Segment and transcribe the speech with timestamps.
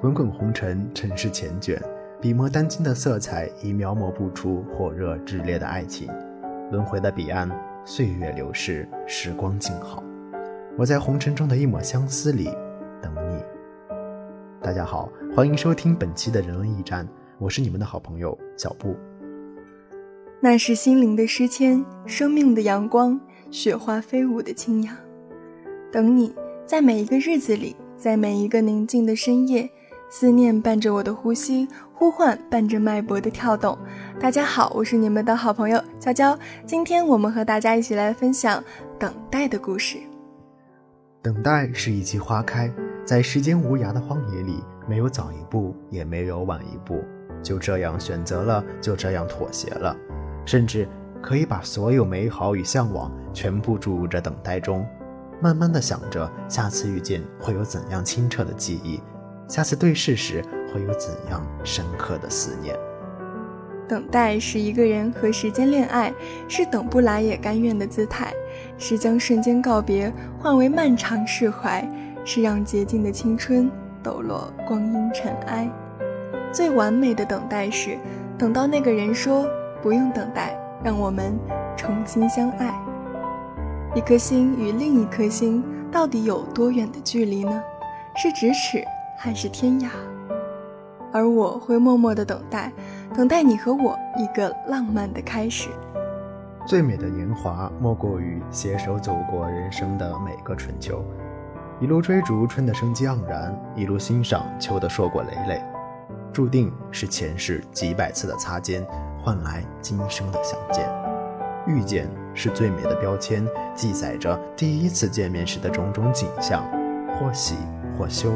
[0.00, 1.80] 滚滚红尘，尘世缱绻，
[2.20, 6.10] 笔墨丹青的色彩已描摹不出火热炽烈的爱情。
[6.70, 7.50] 轮回的彼岸，
[7.86, 10.02] 岁月流逝，时光静好。
[10.76, 12.50] 我在红尘中的一抹相思里
[13.00, 13.42] 等你。
[14.60, 17.08] 大家好，欢迎收听本期的人文驿站，
[17.38, 18.94] 我是你们的好朋友小布。
[20.38, 23.18] 那是心灵的诗签，生命的阳光，
[23.50, 24.94] 雪花飞舞的清扬。
[25.94, 26.34] 等你，
[26.66, 29.70] 在每一个日子里，在每一个宁静的深夜。
[30.10, 33.78] 思念伴着我的呼吸，呼唤伴着脉搏的跳动。
[34.18, 36.36] 大家好，我是你们的好朋友娇娇。
[36.66, 38.60] 今天我们和大家一起来分享
[38.98, 39.98] 等待的故事。
[41.22, 42.68] 等待是一季花开，
[43.04, 47.04] 在时间无涯的荒野里，没有早一步，也没有晚一步，
[47.40, 49.96] 就这样选择了，就这样妥协了，
[50.44, 50.88] 甚至
[51.22, 54.84] 可以把所有美好与向往全部注入这等待中，
[55.44, 58.98] 慢慢的想着下次遇见会有怎样清澈的记忆。
[59.46, 62.74] 下次对视时会有怎样深刻的思念？
[63.86, 66.10] 等待是一个人和时间恋爱，
[66.48, 68.32] 是等不来也甘愿的姿态，
[68.78, 70.10] 是将瞬间告别
[70.40, 71.86] 换为漫长释怀，
[72.24, 73.70] 是让洁净的青春
[74.02, 75.70] 抖落光阴尘埃。
[76.50, 77.98] 最完美的等待是
[78.38, 79.46] 等到那个人说
[79.82, 81.38] 不用等待，让我们
[81.76, 82.74] 重新相爱。
[83.94, 87.62] 一颗心与另一颗心到底有多远的距离呢？
[88.16, 88.84] 是咫尺？
[89.16, 89.88] 还是天涯，
[91.12, 92.72] 而我会默默的等待，
[93.14, 95.68] 等待你和我一个浪漫的开始。
[96.66, 101.04] 最美的年华，莫过于携手走过人生的每个春秋，
[101.80, 105.62] 一路追逐春的生机盎然，一路欣赏秋的硕果累累。
[106.32, 108.84] 注定是前世几百次的擦肩，
[109.22, 110.90] 换来今生的相见。
[111.66, 116.64] 遇见是最美的标签，记载着第一次见面时的种种景象，
[117.18, 117.54] 或喜
[117.96, 118.32] 或羞。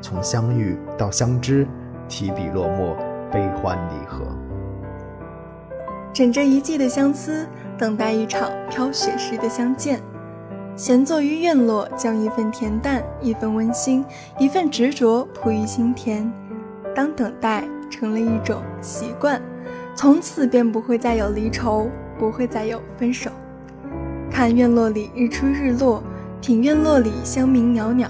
[0.00, 1.66] 从相遇到相知，
[2.08, 2.96] 提笔落墨，
[3.30, 4.24] 悲欢离合。
[6.12, 10.00] 枕着一季的相思，等待一场飘雪时的相见。
[10.74, 14.04] 闲坐于院落，将一份恬淡，一份温馨，
[14.38, 16.32] 一份执着铺于心田。
[16.94, 19.42] 当等待成了一种习惯，
[19.94, 23.30] 从此便不会再有离愁，不会再有分手。
[24.30, 26.02] 看院落里日出日落，
[26.40, 28.08] 品院落里香茗袅袅，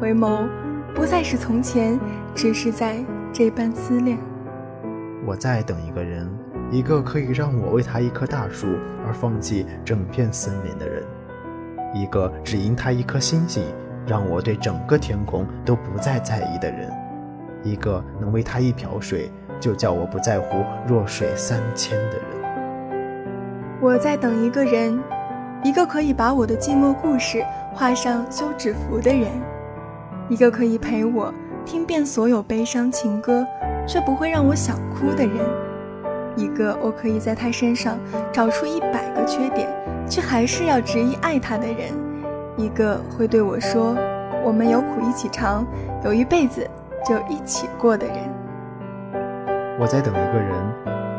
[0.00, 0.48] 回眸。
[0.92, 1.98] 不再是从前，
[2.34, 2.96] 只是在
[3.32, 4.18] 这般思念。
[5.24, 6.28] 我在等一个人，
[6.70, 8.66] 一个可以让我为他一棵大树
[9.06, 11.04] 而放弃整片森林的人，
[11.94, 13.62] 一个只因他一颗星星，
[14.04, 16.90] 让我对整个天空都不再在意的人，
[17.62, 22.39] 一个能为他一瓢水就叫我不在乎弱水三千的人。
[23.82, 25.02] 我在等一个人，
[25.64, 27.42] 一个可以把我的寂寞故事
[27.72, 29.26] 画上休止符的人。
[30.28, 31.32] 一个可以陪我
[31.64, 33.42] 听遍所有悲伤情歌，
[33.86, 35.38] 却不会让我想哭的人；
[36.36, 37.98] 一个我可以在他身上
[38.30, 39.66] 找出一百个缺点，
[40.06, 41.94] 却还是要执意爱他的人；
[42.58, 43.96] 一个会对我说
[44.44, 45.66] “我们有苦一起尝，
[46.04, 46.68] 有一辈子
[47.02, 48.16] 就一起过”的人。
[49.80, 50.52] 我在等一个人，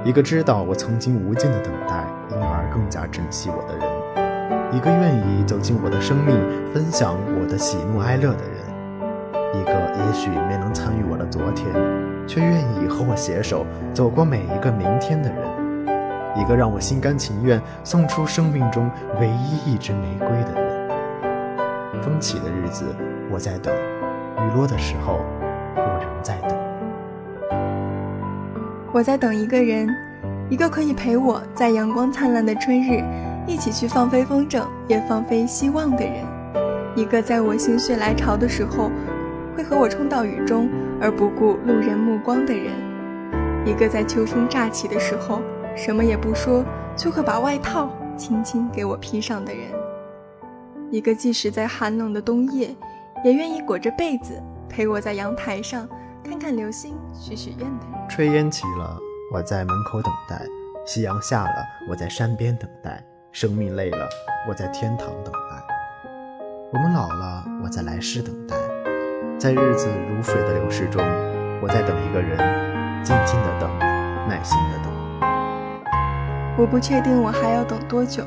[0.04, 6.36] 一个知道我曾经无尽的等待，因而更加珍惜我的人；一个愿意走进我的生命，
[6.74, 8.62] 分享我的喜怒哀乐的人。
[9.54, 11.68] 一个也许没能参与我的昨天，
[12.28, 13.64] 却愿意和我携手
[13.94, 15.40] 走过每一个明天的人；
[16.36, 18.90] 一个让我心甘情愿送出生命中
[19.20, 22.02] 唯一一支玫瑰的人。
[22.02, 22.86] 风起的日子，
[23.30, 23.72] 我在等；
[24.40, 25.20] 雨落的时候，
[25.76, 26.61] 我仍在等。
[28.94, 29.88] 我在等一个人，
[30.50, 33.02] 一个可以陪我在阳光灿烂的春日，
[33.47, 36.25] 一起去放飞风筝，也放飞希望的人；
[36.96, 38.91] 一个在我心血来潮的时候。
[39.53, 40.69] 会和我冲到雨中
[41.02, 42.72] 而不顾路人目光的人，
[43.66, 45.41] 一个在秋风乍起的时候
[45.75, 46.63] 什么也不说，
[46.96, 49.63] 却会把外套轻轻给我披上的人，
[50.90, 52.73] 一个即使在寒冷的冬夜，
[53.26, 55.85] 也愿意裹着被子陪我在阳台上
[56.23, 58.09] 看看流星、许许愿的人。
[58.09, 58.97] 炊烟起了，
[59.34, 60.38] 我在门口等待；
[60.85, 64.08] 夕阳下了，我在山边等待；生命累了，
[64.47, 65.64] 我在天堂等待；
[66.72, 68.56] 我们老了，我在来世等待。
[69.38, 71.03] 在日子如水的流逝中，
[71.62, 72.38] 我在等一个人，
[73.03, 73.70] 静静的等，
[74.28, 74.91] 耐心的等。
[76.58, 78.23] 我不确定我还要等多久，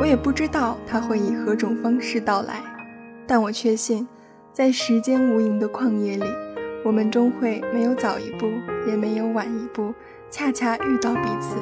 [0.00, 2.56] 我也不知道他会以何种方式到来，
[3.26, 4.06] 但我确信，
[4.52, 6.24] 在时间无垠的旷野里，
[6.84, 8.50] 我们终会没有早一步，
[8.88, 9.94] 也没有晚一步，
[10.30, 11.56] 恰恰遇到彼此。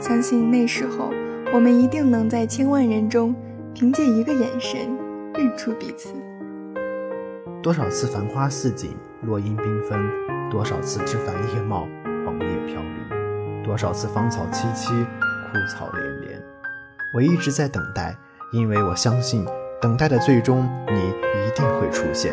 [0.00, 1.12] 相信那时候，
[1.54, 3.34] 我们一定能在千万人中，
[3.72, 4.80] 凭借一个眼神，
[5.34, 6.12] 认出彼此。
[7.62, 9.98] 多少次繁花似锦，落英缤纷；
[10.50, 11.88] 多少次枝繁叶茂，
[12.24, 15.04] 黄叶飘零；多少次芳草萋萋，
[15.52, 16.42] 枯草连连。
[17.14, 18.16] 我一直在等待，
[18.52, 19.46] 因为我相信，
[19.80, 20.98] 等待的最终，你
[21.46, 22.32] 一定会出现，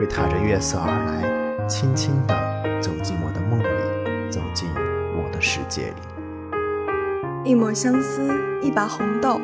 [0.00, 2.34] 会踏着月色而来，轻轻地
[2.80, 4.68] 走进我的梦里，走进
[5.16, 7.50] 我的世界里。
[7.50, 8.30] 一抹相思，
[8.62, 9.40] 一把红豆，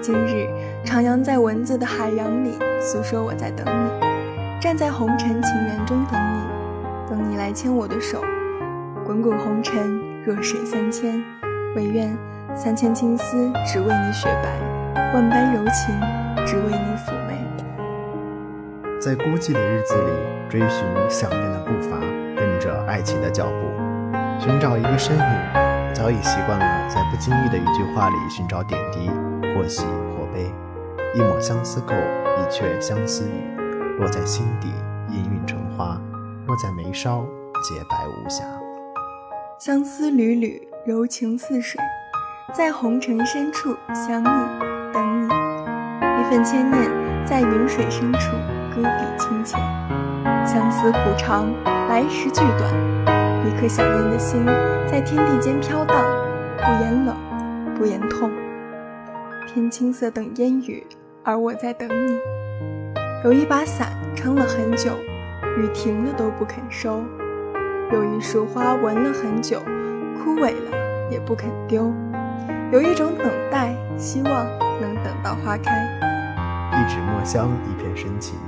[0.00, 0.48] 今日
[0.84, 8.22] 徜徉在文字的海洋里，诉说我在等你，站在红尘情缘中等你，等你来牵我的手。
[9.04, 11.22] 滚滚红尘，弱水三千，
[11.74, 12.16] 唯愿
[12.54, 17.21] 三千青丝只为你雪白，万般柔情只为你抚。
[19.02, 20.12] 在孤寂的日子里，
[20.48, 21.98] 追寻想念的步伐，
[22.36, 23.66] 跟着爱情的脚步，
[24.38, 25.92] 寻找一个身影。
[25.92, 29.10] 早已习惯了在不经意的一句话里寻找点滴，
[29.56, 29.84] 或喜
[30.14, 30.48] 或悲。
[31.16, 33.58] 一抹相思垢，一阙相思雨，
[33.98, 34.68] 落在心底，
[35.10, 36.00] 氤氲成花；
[36.46, 37.26] 落在眉梢，
[37.64, 38.44] 洁白无瑕。
[39.58, 41.80] 相思缕缕，柔情似水，
[42.54, 45.26] 在红尘深处想你，等你。
[46.20, 48.30] 一份牵念，在云水深处
[48.74, 49.60] 搁笔清浅。
[50.44, 51.46] 相思苦长，
[51.88, 52.70] 来时俱短。
[53.44, 54.44] 一颗想念的心
[54.86, 56.04] 在天地间飘荡，
[56.56, 57.16] 不言冷，
[57.76, 58.30] 不言痛。
[59.46, 60.86] 天青色等烟雨，
[61.22, 62.18] 而我在等你。
[63.24, 64.92] 有一把伞撑了很久，
[65.58, 67.02] 雨停了都不肯收。
[67.92, 69.60] 有一束花闻了很久，
[70.18, 71.92] 枯萎了也不肯丢。
[72.72, 74.46] 有一种等待，希望
[74.80, 75.72] 能等到花开。
[76.72, 78.38] 一纸墨香，一片深情，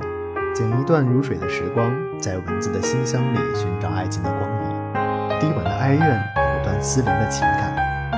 [0.55, 5.41] 剪一段如水的时光，在文字的馨香里寻找爱情的光影。
[5.41, 7.75] 低婉的哀怨，不断丝连的情感，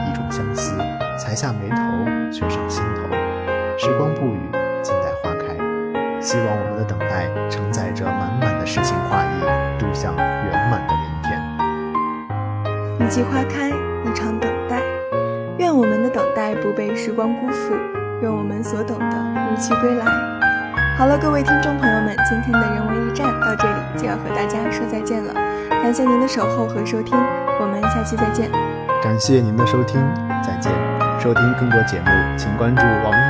[0.06, 0.76] 一种相思，
[1.18, 1.76] 才下眉头，
[2.30, 3.08] 却上心头。
[3.78, 4.50] 时光不语，
[4.82, 5.56] 静待花开。
[6.20, 9.40] 希望我们的等待，承载着满满的诗情画意，
[9.78, 11.40] 渡向圆满的明天。
[13.00, 14.82] 一季花开，一场等待。
[15.56, 17.74] 愿我们的等待不被时光辜负，
[18.20, 20.35] 愿我们所等的如期归来。
[20.96, 25.34] 好了，各位听众朋友们，今天的人文驿站到这里就要和大家说再见了。
[25.68, 27.14] 感谢您的守候和收听，
[27.60, 28.50] 我们下期再见。
[29.02, 30.00] 感谢您的收听，
[30.42, 30.72] 再见。
[31.20, 32.06] 收听更多节目，
[32.38, 33.25] 请关注网易。